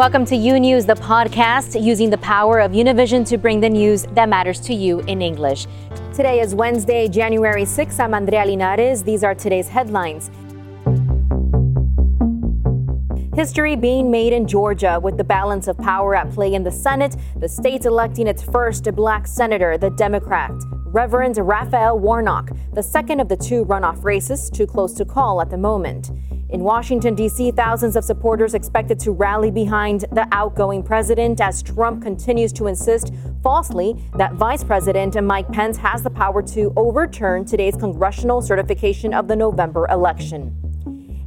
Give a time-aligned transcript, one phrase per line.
[0.00, 4.04] Welcome to U News, the podcast using the power of Univision to bring the news
[4.12, 5.66] that matters to you in English.
[6.14, 8.00] Today is Wednesday, January 6th.
[8.00, 9.02] I'm Andrea Linares.
[9.02, 10.30] These are today's headlines.
[13.34, 17.14] History being made in Georgia with the balance of power at play in the Senate,
[17.36, 20.52] the state electing its first black senator, the Democrat.
[20.86, 25.50] Reverend Raphael Warnock, the second of the two runoff races, too close to call at
[25.50, 26.10] the moment.
[26.50, 32.02] In Washington, D.C., thousands of supporters expected to rally behind the outgoing president as Trump
[32.02, 37.76] continues to insist falsely that Vice President Mike Pence has the power to overturn today's
[37.76, 40.69] congressional certification of the November election.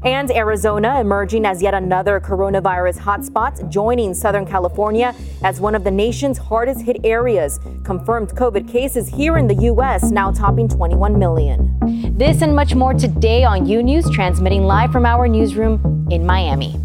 [0.03, 5.91] And Arizona emerging as yet another coronavirus hotspot, joining Southern California as one of the
[5.91, 7.59] nation's hardest hit areas.
[7.85, 10.12] Confirmed COVID cases here in the U.S.
[10.12, 11.77] now topping 21 million.
[12.17, 16.76] This and much more today on U News, transmitting live from our newsroom in Miami.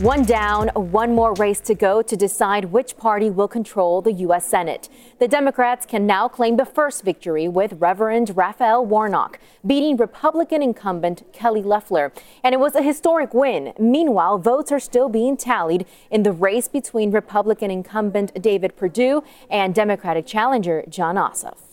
[0.00, 4.46] One down, one more race to go to decide which party will control the U.S.
[4.46, 4.88] Senate.
[5.18, 11.24] The Democrats can now claim the first victory with Reverend Raphael Warnock beating Republican incumbent
[11.32, 12.12] Kelly Loeffler.
[12.44, 13.72] And it was a historic win.
[13.76, 19.74] Meanwhile, votes are still being tallied in the race between Republican incumbent David Perdue and
[19.74, 21.67] Democratic challenger Jon Ossoff.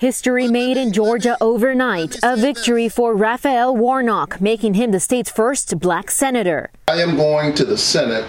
[0.00, 2.18] History made in Georgia overnight.
[2.22, 6.70] A victory for Raphael Warnock, making him the state's first black senator.
[6.88, 8.24] I am going to the Senate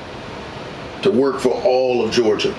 [1.02, 2.54] to work for all of Georgia.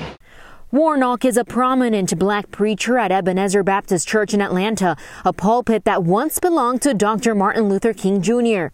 [0.70, 4.96] Warnock is a prominent black preacher at Ebenezer Baptist Church in Atlanta,
[5.26, 7.34] a pulpit that once belonged to Dr.
[7.34, 8.68] Martin Luther King Jr.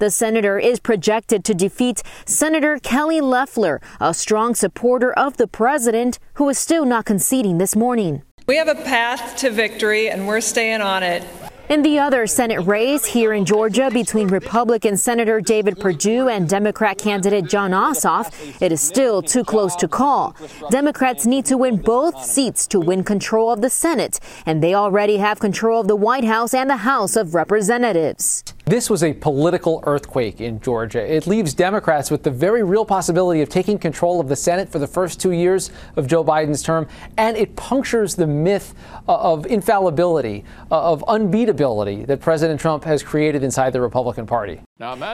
[0.00, 6.18] The senator is projected to defeat Senator Kelly Loeffler, a strong supporter of the president,
[6.34, 8.20] who is still not conceding this morning.
[8.48, 11.22] We have a path to victory, and we're staying on it.
[11.68, 16.96] In the other Senate race here in Georgia between Republican Senator David Perdue and Democrat
[16.96, 18.32] candidate Jon Ossoff,
[18.62, 20.34] it is still too close to call.
[20.70, 25.18] Democrats need to win both seats to win control of the Senate, and they already
[25.18, 28.44] have control of the White House and the House of Representatives.
[28.68, 31.00] This was a political earthquake in Georgia.
[31.00, 34.78] It leaves Democrats with the very real possibility of taking control of the Senate for
[34.78, 36.86] the first two years of Joe Biden's term,
[37.16, 38.74] and it punctures the myth
[39.08, 44.60] of infallibility, of unbeatability that President Trump has created inside the Republican Party.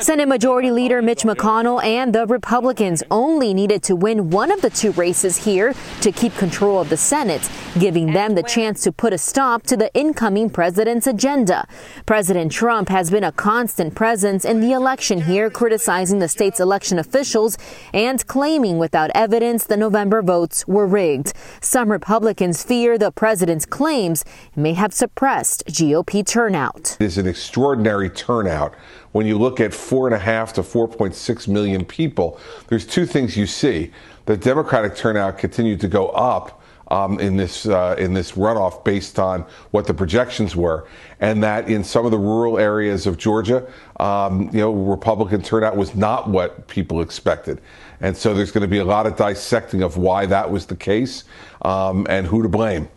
[0.01, 4.69] Senate Majority Leader Mitch McConnell and the Republicans only needed to win one of the
[4.69, 9.15] two races here to keep control of the Senate, giving them the chance to put
[9.15, 11.67] a stop to the incoming president's agenda.
[12.05, 16.99] President Trump has been a constant presence in the election here, criticizing the state's election
[16.99, 17.57] officials
[17.95, 21.33] and claiming without evidence the November votes were rigged.
[21.63, 26.99] Some Republicans fear the president's claims may have suppressed GOP turnout.
[27.01, 28.75] It is an extraordinary turnout.
[29.15, 33.37] When you look at four and a half to 4.6 million people, there's two things
[33.37, 33.93] you see.
[34.27, 39.21] The Democratic turnout continued to go up um, in this uh, in this runoff based
[39.21, 40.89] on what the projections were,
[41.21, 43.65] and that in some of the rural areas of Georgia,
[44.01, 47.61] um, you know, Republican turnout was not what people expected,
[48.01, 50.77] and so there's going to be a lot of dissecting of why that was the
[50.77, 51.23] case
[51.63, 52.89] um, and who to blame.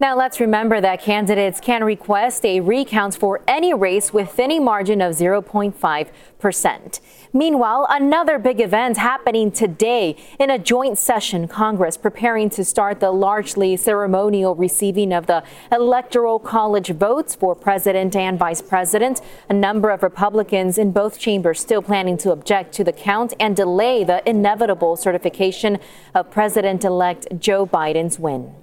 [0.00, 5.02] Now, let's remember that candidates can request a recount for any race within a margin
[5.02, 7.00] of 0.5%.
[7.34, 13.10] Meanwhile, another big event happening today in a joint session, Congress preparing to start the
[13.10, 19.20] largely ceremonial receiving of the Electoral College votes for president and vice president.
[19.50, 23.54] A number of Republicans in both chambers still planning to object to the count and
[23.54, 25.78] delay the inevitable certification
[26.14, 28.59] of President elect Joe Biden's win.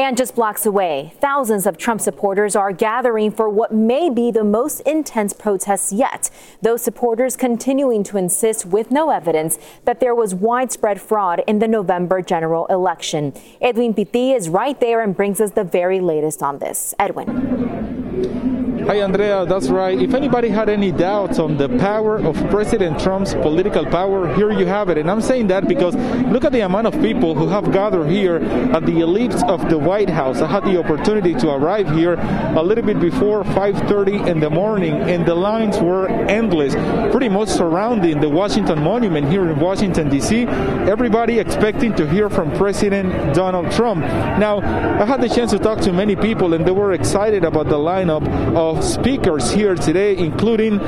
[0.00, 4.42] And just blocks away, thousands of Trump supporters are gathering for what may be the
[4.42, 6.30] most intense protests yet.
[6.62, 11.68] Those supporters continuing to insist with no evidence that there was widespread fraud in the
[11.68, 13.34] November general election.
[13.60, 16.94] Edwin Pitti is right there and brings us the very latest on this.
[16.98, 17.99] Edwin.
[18.10, 19.96] Hi, Andrea, that's right.
[19.96, 24.66] If anybody had any doubts on the power of President Trump's political power, here you
[24.66, 24.98] have it.
[24.98, 25.94] And I'm saying that because
[26.26, 28.36] look at the amount of people who have gathered here
[28.74, 30.40] at the Ellipse of the White House.
[30.40, 32.14] I had the opportunity to arrive here
[32.56, 36.74] a little bit before 5:30 in the morning, and the lines were endless,
[37.12, 40.46] pretty much surrounding the Washington Monument here in Washington D.C.
[40.90, 44.00] Everybody expecting to hear from President Donald Trump.
[44.40, 47.68] Now, I had the chance to talk to many people, and they were excited about
[47.68, 50.78] the lineup of speakers here today, including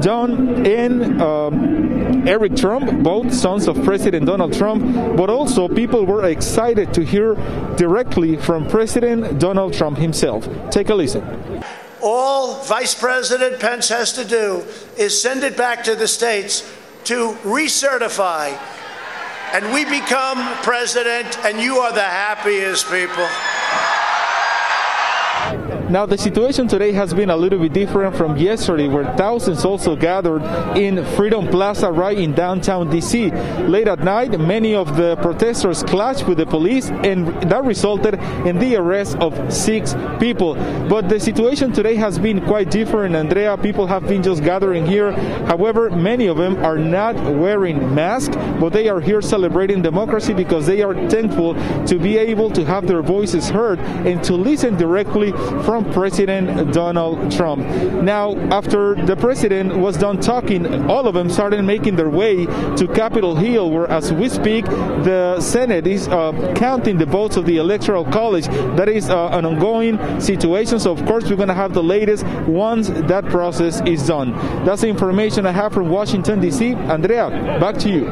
[0.00, 6.24] Don and um, Eric Trump, both sons of President Donald Trump, but also people were
[6.26, 7.34] excited to hear
[7.76, 10.48] directly from President Donald Trump himself.
[10.70, 11.22] Take a listen.
[12.02, 14.64] All Vice President Pence has to do
[14.96, 16.62] is send it back to the states
[17.04, 18.58] to recertify,
[19.52, 23.28] and we become president, and you are the happiest people.
[25.90, 29.96] Now, the situation today has been a little bit different from yesterday, where thousands also
[29.96, 30.40] gathered
[30.78, 33.68] in Freedom Plaza right in downtown DC.
[33.68, 38.14] Late at night, many of the protesters clashed with the police, and that resulted
[38.46, 40.54] in the arrest of six people.
[40.88, 43.56] But the situation today has been quite different, Andrea.
[43.56, 45.10] People have been just gathering here.
[45.46, 50.68] However, many of them are not wearing masks, but they are here celebrating democracy because
[50.68, 51.54] they are thankful
[51.86, 55.32] to be able to have their voices heard and to listen directly
[55.64, 57.60] from President Donald Trump.
[58.02, 62.88] Now, after the president was done talking, all of them started making their way to
[62.94, 67.56] Capitol Hill, where, as we speak, the Senate is uh, counting the votes of the
[67.56, 68.46] Electoral College.
[68.76, 70.78] That is uh, an ongoing situation.
[70.78, 74.32] So, of course, we're going to have the latest once that process is done.
[74.64, 76.74] That's the information I have from Washington, D.C.
[76.74, 77.30] Andrea,
[77.60, 78.06] back to you.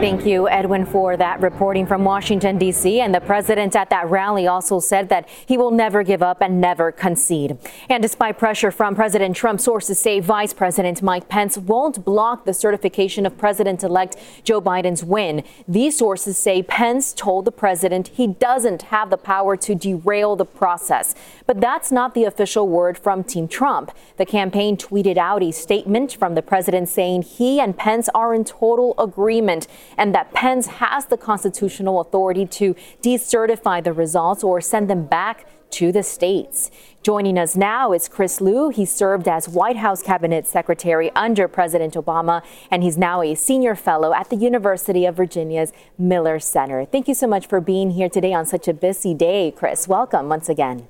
[0.00, 3.00] Thank you, Edwin, for that reporting from Washington, D.C.
[3.00, 6.60] And the president at that rally also said that he will never give up and
[6.60, 7.58] never concede.
[7.88, 12.54] And despite pressure from President Trump, sources say Vice President Mike Pence won't block the
[12.54, 15.42] certification of President elect Joe Biden's win.
[15.66, 20.44] These sources say Pence told the president he doesn't have the power to derail the
[20.44, 21.14] process.
[21.46, 23.90] But that's not the official word from Team Trump.
[24.16, 28.44] The campaign tweeted out a statement from the president saying he and Pence are in
[28.44, 29.66] total agreement
[29.96, 35.46] and that Pence has the constitutional authority to decertify the results or send them back
[35.72, 36.70] to the states.
[37.02, 38.70] Joining us now is Chris Lu.
[38.70, 43.74] He served as White House Cabinet Secretary under President Obama, and he's now a senior
[43.74, 46.84] fellow at the University of Virginia's Miller Center.
[46.84, 49.88] Thank you so much for being here today on such a busy day, Chris.
[49.88, 50.86] Welcome once again.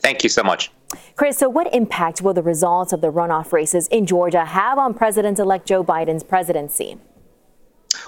[0.00, 0.72] Thank you so much.
[1.14, 4.92] Chris, so what impact will the results of the runoff races in Georgia have on
[4.92, 6.98] President elect Joe Biden's presidency?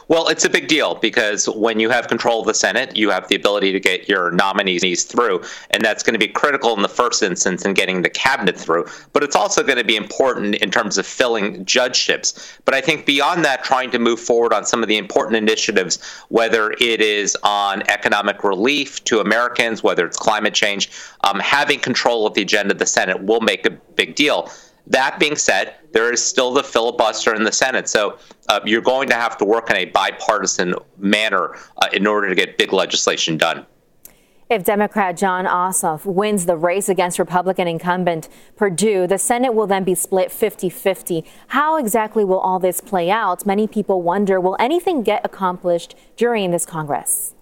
[0.08, 3.26] Well, it's a big deal because when you have control of the Senate, you have
[3.28, 6.88] the ability to get your nominees through, and that's going to be critical in the
[6.88, 8.86] first instance in getting the cabinet through.
[9.14, 12.58] But it's also going to be important in terms of filling judgeships.
[12.66, 16.02] But I think beyond that, trying to move forward on some of the important initiatives,
[16.28, 20.90] whether it is on economic relief to Americans, whether it's climate change,
[21.22, 24.50] um, having control of the agenda of the Senate will make a big deal.
[24.86, 27.88] That being said, there is still the filibuster in the Senate.
[27.88, 32.28] So uh, you're going to have to work in a bipartisan manner uh, in order
[32.28, 33.66] to get big legislation done.
[34.50, 39.84] If Democrat Jon Ossoff wins the race against Republican incumbent Perdue, the Senate will then
[39.84, 41.24] be split 50 50.
[41.48, 43.46] How exactly will all this play out?
[43.46, 47.34] Many people wonder will anything get accomplished during this Congress?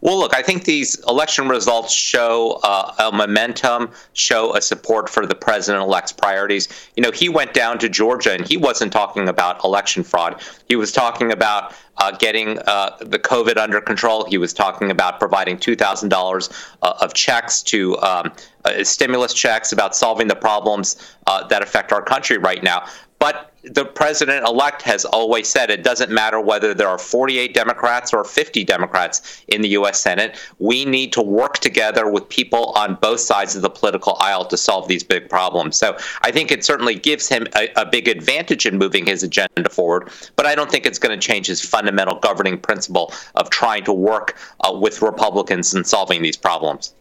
[0.00, 5.26] Well, look, I think these election results show uh, a momentum, show a support for
[5.26, 6.68] the president elect's priorities.
[6.96, 10.40] You know, he went down to Georgia and he wasn't talking about election fraud.
[10.68, 14.24] He was talking about uh, getting uh, the COVID under control.
[14.24, 18.32] He was talking about providing $2,000 uh, of checks to um,
[18.64, 22.86] uh, stimulus checks, about solving the problems uh, that affect our country right now.
[23.18, 28.12] But the president elect has always said it doesn't matter whether there are 48 Democrats
[28.12, 30.00] or 50 Democrats in the U.S.
[30.00, 30.36] Senate.
[30.58, 34.56] We need to work together with people on both sides of the political aisle to
[34.56, 35.76] solve these big problems.
[35.76, 39.68] So I think it certainly gives him a, a big advantage in moving his agenda
[39.68, 43.84] forward, but I don't think it's going to change his fundamental governing principle of trying
[43.84, 46.94] to work uh, with Republicans in solving these problems.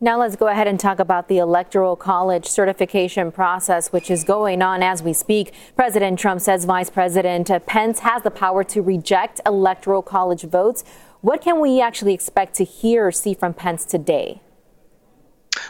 [0.00, 4.60] Now let's go ahead and talk about the Electoral College certification process, which is going
[4.60, 5.54] on as we speak.
[5.76, 10.82] President Trump says Vice President Pence has the power to reject Electoral College votes.
[11.20, 14.42] What can we actually expect to hear or see from Pence today?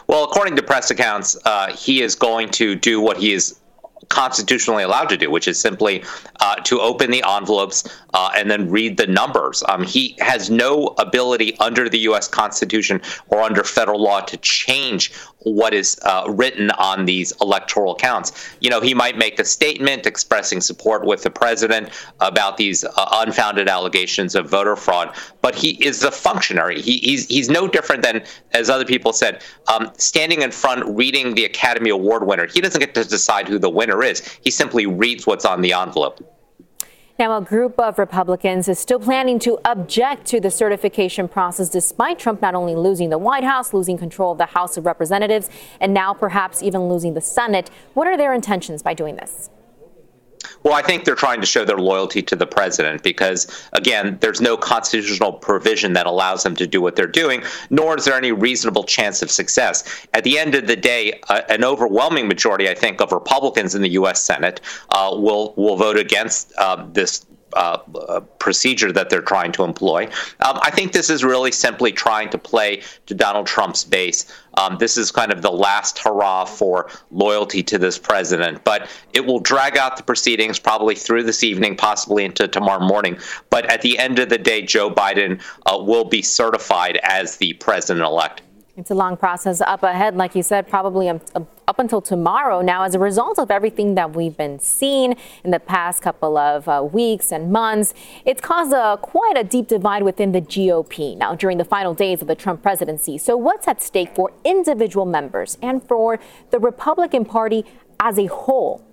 [0.07, 3.61] Well, according to press accounts, uh, he is going to do what he is
[4.09, 6.05] constitutionally allowed to do, which is simply
[6.41, 9.63] uh, to open the envelopes uh, and then read the numbers.
[9.69, 12.29] Um, he has no ability under the U.S.
[12.29, 15.13] Constitution or under federal law to change
[15.45, 18.57] what is uh, written on these electoral counts.
[18.61, 22.91] You know, he might make a statement expressing support with the president about these uh,
[23.13, 26.81] unfounded allegations of voter fraud, but he is a functionary.
[26.81, 31.35] He, he's he's no different than, as other people said, um, standing in front reading
[31.35, 32.47] the Academy Award winner.
[32.47, 34.39] He doesn't get to decide who the winner is.
[34.43, 36.23] He simply reads what's on the envelope.
[37.17, 42.19] Now, a group of Republicans is still planning to object to the certification process despite
[42.19, 45.49] Trump not only losing the White House, losing control of the House of Representatives,
[45.81, 47.71] and now perhaps even losing the Senate.
[47.95, 49.49] What are their intentions by doing this?
[50.63, 54.41] Well, I think they're trying to show their loyalty to the president because, again, there's
[54.41, 58.33] no constitutional provision that allows them to do what they're doing, nor is there any
[58.33, 60.07] reasonable chance of success.
[60.15, 63.83] At the end of the day, uh, an overwhelming majority, I think, of Republicans in
[63.83, 64.23] the U.S.
[64.23, 64.61] Senate
[64.91, 70.05] uh, will will vote against uh, this uh, procedure that they're trying to employ.
[70.41, 74.33] Um, I think this is really simply trying to play to Donald Trump's base.
[74.57, 79.27] Um, this is kind of the last hurrah for loyalty to this president, but it
[79.27, 83.19] will drag out the proceedings probably through this evening, possibly into tomorrow morning.
[83.51, 87.55] But at the end of the day, Joe Biden uh, will be certified as the
[87.55, 88.43] president elect.
[88.77, 92.61] It's a long process up ahead, like you said, probably up until tomorrow.
[92.61, 95.15] Now, as a result of everything that we've been seeing
[95.45, 99.69] in the past couple of uh, weeks and months, it's caused a, quite a deep
[99.69, 103.17] divide within the GOP now during the final days of the Trump presidency.
[103.17, 106.19] So, what's at stake for individual members and for
[106.51, 107.65] the Republican Party
[108.01, 108.85] as a whole?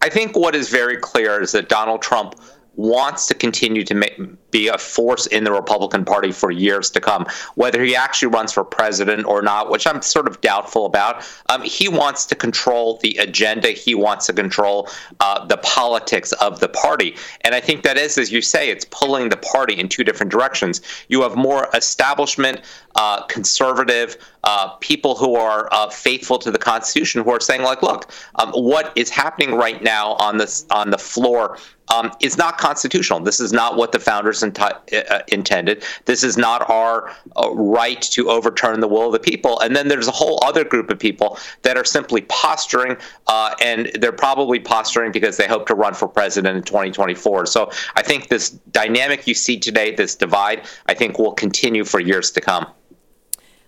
[0.00, 2.34] I think what is very clear is that Donald Trump
[2.76, 4.18] wants to continue to make,
[4.50, 7.26] be a force in the Republican Party for years to come.
[7.54, 11.62] Whether he actually runs for president or not, which I'm sort of doubtful about, um,
[11.62, 13.68] he wants to control the agenda.
[13.68, 14.88] He wants to control
[15.20, 17.16] uh, the politics of the party.
[17.42, 20.32] And I think that is, as you say, it's pulling the party in two different
[20.32, 20.80] directions.
[21.08, 22.60] You have more establishment,
[22.94, 27.82] uh, conservative uh, people who are uh, faithful to the Constitution who are saying, like,
[27.82, 31.58] look, um, what is happening right now on this on the floor
[31.92, 33.20] um, is not constitutional.
[33.20, 35.84] This is not what the founders enti- uh, intended.
[36.06, 39.60] This is not our uh, right to overturn the will of the people.
[39.60, 42.96] And then there's a whole other group of people that are simply posturing,
[43.26, 47.46] uh, and they're probably posturing because they hope to run for president in 2024.
[47.46, 52.00] So I think this dynamic you see today, this divide, I think will continue for
[52.00, 52.66] years to come.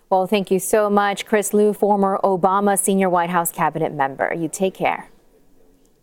[0.09, 4.33] Well, thank you so much, Chris Lu, former Obama senior White House cabinet member.
[4.35, 5.09] You take care.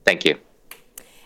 [0.03, 0.37] Thank you.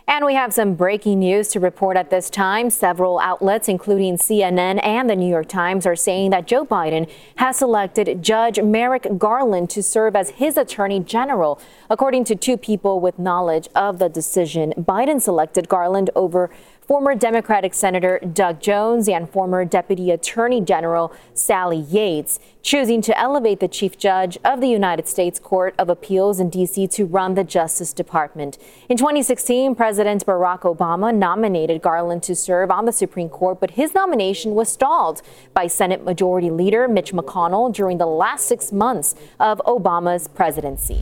[0.08, 2.70] And we have some breaking news to report at this time.
[2.70, 7.58] Several outlets, including CNN and the New York Times, are saying that Joe Biden has
[7.58, 11.60] selected Judge Merrick Garland to serve as his attorney general.
[11.90, 16.52] According to two people with knowledge of the decision, Biden selected Garland over
[16.88, 23.60] former Democratic Senator Doug Jones and former Deputy Attorney General Sally Yates, choosing to elevate
[23.60, 26.88] the Chief Judge of the United States Court of Appeals in D.C.
[26.88, 28.58] to run the Justice Department.
[28.88, 33.96] In 2016, President Barack Obama nominated Garland to serve on the Supreme Court, but his
[33.96, 35.22] nomination was stalled
[35.54, 41.01] by Senate Majority Leader Mitch McConnell during the last six months of Obama's presidency.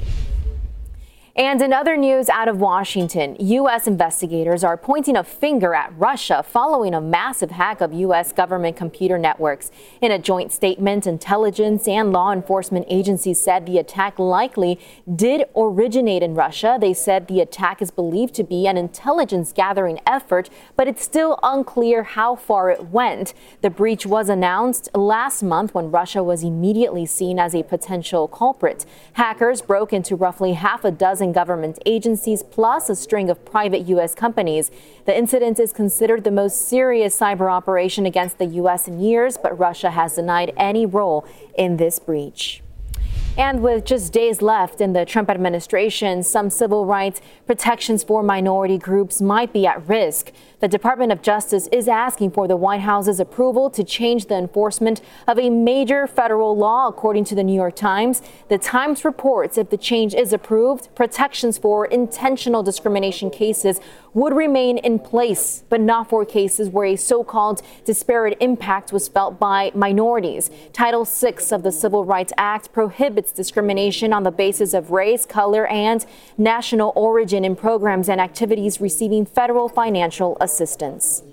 [1.35, 3.87] And in other news out of Washington, U.S.
[3.87, 8.31] investigators are pointing a finger at Russia following a massive hack of U.S.
[8.31, 9.71] government computer networks.
[9.99, 14.79] In a joint statement, intelligence and law enforcement agencies said the attack likely
[15.15, 16.77] did originate in Russia.
[16.79, 21.39] They said the attack is believed to be an intelligence gathering effort, but it's still
[21.41, 23.33] unclear how far it went.
[23.61, 28.85] The breach was announced last month when Russia was immediately seen as a potential culprit.
[29.13, 34.15] Hackers broke into roughly half a dozen government agencies, plus a string of private U.S.
[34.15, 34.71] companies.
[35.05, 38.87] The incident is considered the most serious cyber operation against the U.S.
[38.87, 42.62] in years, but Russia has denied any role in this breach.
[43.35, 48.77] And with just days left in the Trump administration, some civil rights protections for minority
[48.77, 50.31] groups might be at risk.
[50.59, 55.01] The Department of Justice is asking for the White House's approval to change the enforcement
[55.27, 58.21] of a major federal law, according to the New York Times.
[58.49, 63.81] The Times reports if the change is approved, protections for intentional discrimination cases
[64.13, 69.07] would remain in place, but not for cases where a so called disparate impact was
[69.07, 70.49] felt by minorities.
[70.71, 75.67] Title VI of the Civil Rights Act prohibits discrimination on the basis of race, color,
[75.67, 76.05] and
[76.37, 81.23] national origin in programs and activities receiving federal financial assistance.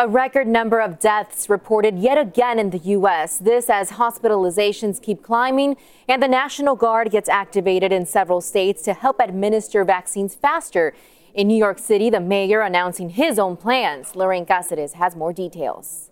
[0.00, 3.36] A record number of deaths reported yet again in the U.S.
[3.36, 5.76] This as hospitalizations keep climbing
[6.08, 10.94] and the National Guard gets activated in several states to help administer vaccines faster.
[11.34, 14.16] In New York City, the mayor announcing his own plans.
[14.16, 16.09] Lorraine Cáceres has more details.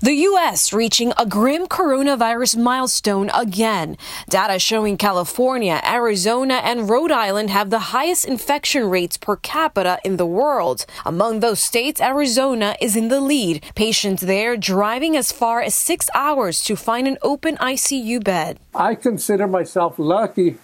[0.00, 0.72] The U.S.
[0.72, 3.96] reaching a grim coronavirus milestone again.
[4.28, 10.16] Data showing California, Arizona, and Rhode Island have the highest infection rates per capita in
[10.16, 10.86] the world.
[11.04, 13.64] Among those states, Arizona is in the lead.
[13.74, 18.58] Patients there driving as far as six hours to find an open ICU bed.
[18.74, 20.58] I consider myself lucky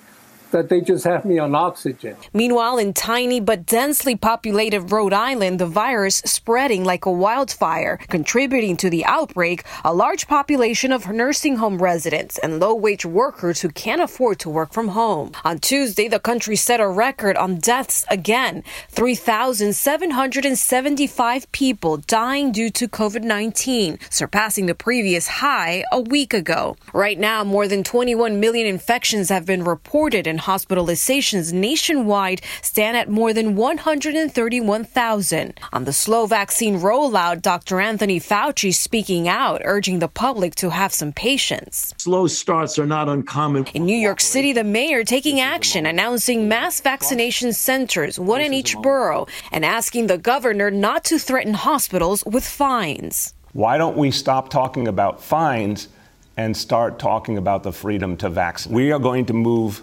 [0.51, 2.17] that they just have me on oxygen.
[2.33, 8.77] Meanwhile, in tiny but densely populated Rhode Island, the virus spreading like a wildfire, contributing
[8.79, 13.69] to the outbreak, a large population of nursing home residents and low wage workers who
[13.71, 15.33] can't afford to work from home.
[15.45, 22.89] On Tuesday, the country set a record on deaths again 3,775 people dying due to
[22.89, 26.77] COVID 19, surpassing the previous high a week ago.
[26.93, 33.11] Right now, more than 21 million infections have been reported and hospitalizations nationwide stand at
[33.11, 35.61] more than 131,000.
[35.73, 37.81] On the slow vaccine rollout, Dr.
[37.81, 41.95] Anthony Fauci speaking out, urging the public to have some patience.
[41.99, 43.67] Slow starts are not uncommon.
[43.75, 48.77] In New York City, the mayor taking action, announcing mass vaccination centers, one in each
[48.79, 53.35] borough, and asking the governor not to threaten hospitals with fines.
[53.53, 55.89] Why don't we stop talking about fines
[56.37, 58.77] and start talking about the freedom to vaccinate?
[58.77, 59.83] We are going to move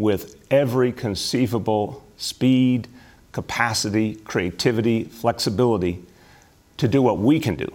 [0.00, 2.88] with every conceivable speed,
[3.32, 6.02] capacity, creativity, flexibility
[6.78, 7.70] to do what we can do.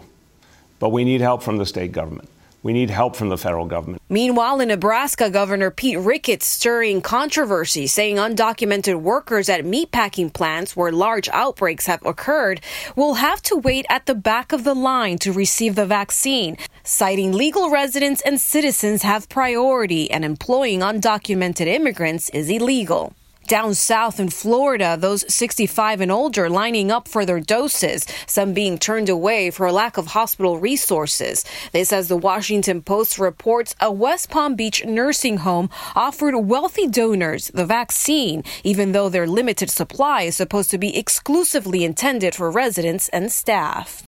[0.79, 2.27] But we need help from the state government.
[2.65, 4.01] We need help from the federal government.
[4.09, 10.91] Meanwhile, in Nebraska, Governor Pete Ricketts stirring controversy, saying undocumented workers at meatpacking plants where
[10.91, 12.61] large outbreaks have occurred
[12.95, 17.33] will have to wait at the back of the line to receive the vaccine, citing
[17.33, 23.13] legal residents and citizens have priority and employing undocumented immigrants is illegal.
[23.47, 28.79] Down south in Florida, those 65 and older lining up for their doses, some being
[28.79, 31.45] turned away for a lack of hospital resources.
[31.71, 37.49] This as the Washington Post reports a West Palm Beach nursing home offered wealthy donors
[37.49, 43.09] the vaccine, even though their limited supply is supposed to be exclusively intended for residents
[43.09, 44.04] and staff.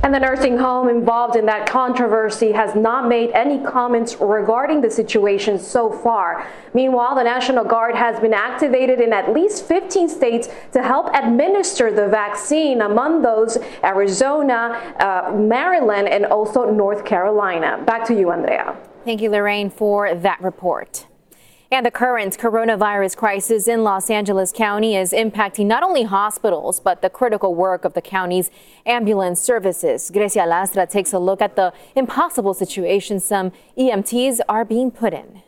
[0.00, 4.90] And the nursing home involved in that controversy has not made any comments regarding the
[4.90, 6.46] situation so far.
[6.72, 11.92] Meanwhile, the National Guard has been activated in at least 15 states to help administer
[11.92, 17.82] the vaccine, among those Arizona, uh, Maryland, and also North Carolina.
[17.84, 18.76] Back to you, Andrea.
[19.04, 21.06] Thank you, Lorraine, for that report.
[21.70, 27.02] And the current coronavirus crisis in Los Angeles County is impacting not only hospitals, but
[27.02, 28.50] the critical work of the county's
[28.86, 30.10] ambulance services.
[30.10, 35.42] Grecia Lastra takes a look at the impossible situation some EMTs are being put in.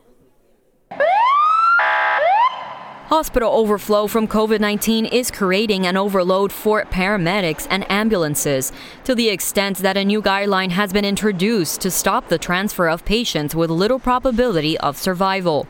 [3.07, 8.73] Hospital overflow from COVID 19 is creating an overload for paramedics and ambulances
[9.05, 13.07] to the extent that a new guideline has been introduced to stop the transfer of
[13.07, 15.66] patients with little probability of survival.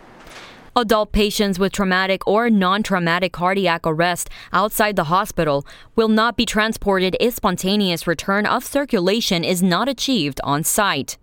[0.77, 6.47] Adult patients with traumatic or non traumatic cardiac arrest outside the hospital will not be
[6.47, 11.19] transported if spontaneous return of circulation is not achieved on site.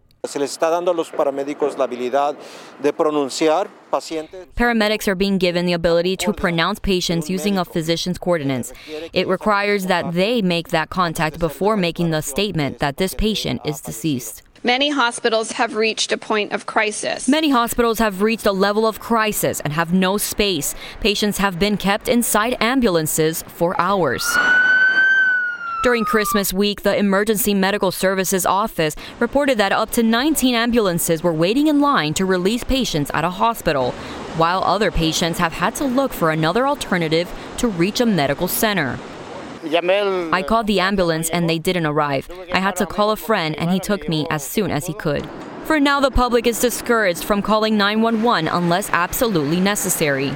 [4.58, 8.74] Paramedics are being given the ability to pronounce patients using a physician's coordinates.
[9.14, 13.80] It requires that they make that contact before making the statement that this patient is
[13.80, 14.42] deceased.
[14.64, 17.28] Many hospitals have reached a point of crisis.
[17.28, 20.74] Many hospitals have reached a level of crisis and have no space.
[21.00, 24.26] Patients have been kept inside ambulances for hours.
[25.84, 31.34] During Christmas week, the Emergency Medical Services Office reported that up to 19 ambulances were
[31.34, 33.92] waiting in line to release patients at a hospital,
[34.38, 38.98] while other patients have had to look for another alternative to reach a medical center.
[40.34, 42.30] I called the ambulance and they didn't arrive.
[42.54, 45.28] I had to call a friend and he took me as soon as he could.
[45.66, 50.34] For now, the public is discouraged from calling 911 unless absolutely necessary.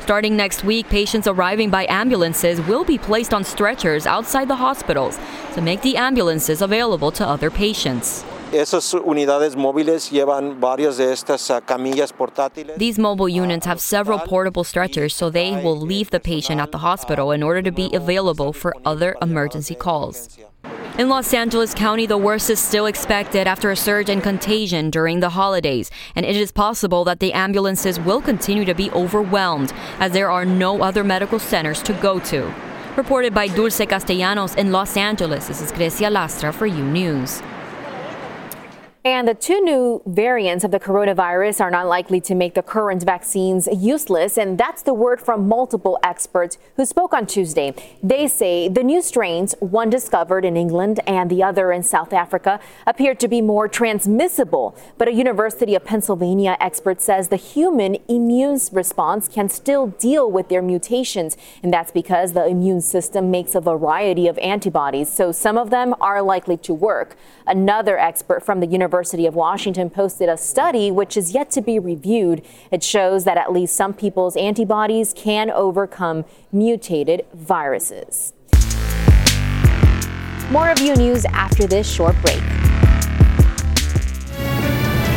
[0.00, 5.18] Starting next week, patients arriving by ambulances will be placed on stretchers outside the hospitals
[5.54, 8.24] to make the ambulances available to other patients.
[8.52, 12.76] Esas unidades móviles llevan varias de estas uh, camillas portátiles.
[12.78, 16.78] These mobile units have several portable stretchers so they will leave the patient at the
[16.78, 20.36] hospital in order to be available for other emergency calls.
[20.98, 25.20] In Los Angeles County, the worst is still expected after a surge in contagion during
[25.20, 30.10] the holidays, and it is possible that the ambulances will continue to be overwhelmed as
[30.10, 32.52] there are no other medical centers to go to.
[32.96, 37.40] Reported by Dulce Castellanos in Los Angeles, this is Grecia Lastra for U News.
[39.02, 43.02] And the two new variants of the coronavirus are not likely to make the current
[43.02, 44.36] vaccines useless.
[44.36, 47.72] And that's the word from multiple experts who spoke on Tuesday.
[48.02, 52.60] They say the new strains, one discovered in England and the other in South Africa,
[52.86, 54.76] appear to be more transmissible.
[54.98, 60.50] But a University of Pennsylvania expert says the human immune response can still deal with
[60.50, 61.38] their mutations.
[61.62, 65.10] And that's because the immune system makes a variety of antibodies.
[65.10, 67.16] So some of them are likely to work.
[67.46, 71.62] Another expert from the University University of Washington posted a study which is yet to
[71.62, 72.42] be reviewed.
[72.72, 78.32] It shows that at least some people's antibodies can overcome mutated viruses.
[80.50, 82.42] More of U News after this short break.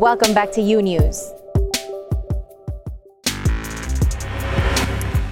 [0.00, 1.30] Welcome back to U News.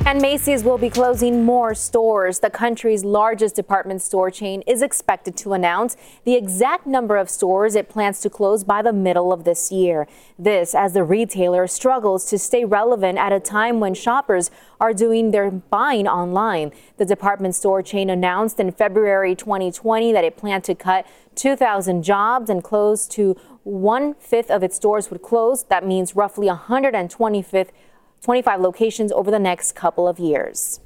[0.05, 2.41] And Macy's will be closing more stores.
[2.41, 7.75] The country's largest department store chain is expected to announce the exact number of stores
[7.75, 10.07] it plans to close by the middle of this year.
[10.39, 14.51] This as the retailer struggles to stay relevant at a time when shoppers
[14.81, 16.73] are doing their buying online.
[16.99, 22.51] The department store chain announced in February 2020 that it planned to cut 2,000 jobs
[22.51, 23.37] and close to
[23.69, 25.65] one fifth of its stores would close.
[25.65, 30.81] That means roughly 125 locations over the next couple of years.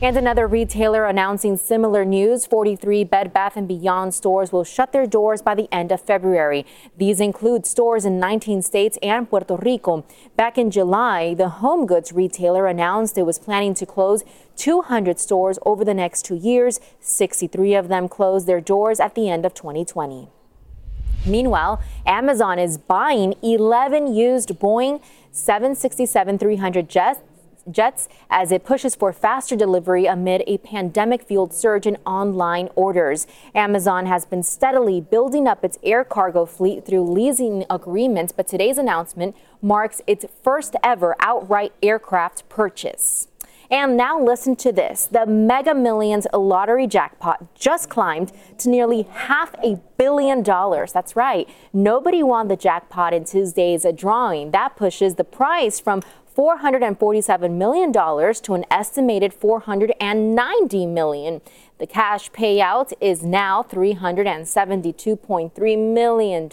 [0.00, 2.46] And another retailer announcing similar news.
[2.46, 6.64] 43 Bed Bath & Beyond stores will shut their doors by the end of February.
[6.96, 10.04] These include stores in 19 states and Puerto Rico.
[10.36, 14.22] Back in July, the home goods retailer announced it was planning to close
[14.56, 16.78] 200 stores over the next two years.
[17.00, 20.28] 63 of them closed their doors at the end of 2020.
[21.26, 25.02] Meanwhile, Amazon is buying 11 used Boeing
[25.32, 27.20] 767-300 jets
[27.70, 33.26] jets as it pushes for faster delivery amid a pandemic fueled surge in online orders.
[33.54, 38.78] Amazon has been steadily building up its air cargo fleet through leasing agreements, but today's
[38.78, 43.29] announcement marks its first ever outright aircraft purchase.
[43.70, 45.06] And now listen to this.
[45.06, 50.92] The Mega Millions lottery jackpot just climbed to nearly half a billion dollars.
[50.92, 51.48] That's right.
[51.72, 54.50] Nobody won the jackpot in Tuesday's drawing.
[54.50, 56.02] That pushes the prize from
[56.36, 61.40] $447 million to an estimated $490 million.
[61.80, 66.50] The cash payout is now $372.3 million,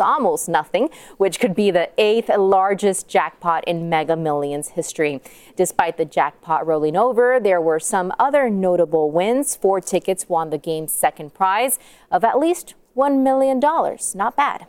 [0.00, 5.20] almost nothing, which could be the eighth largest jackpot in Mega Millions history.
[5.56, 9.56] Despite the jackpot rolling over, there were some other notable wins.
[9.56, 11.80] Four tickets won the game's second prize
[12.12, 13.58] of at least $1 million.
[13.58, 14.68] Not bad.